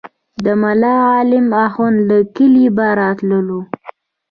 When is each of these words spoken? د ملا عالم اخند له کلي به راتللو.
د 0.43 0.45
ملا 0.61 0.93
عالم 1.11 1.47
اخند 1.65 1.97
له 2.09 2.17
کلي 2.35 2.65
به 2.75 2.87
راتللو. 2.99 3.59